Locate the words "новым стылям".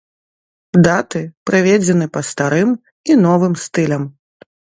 3.27-4.03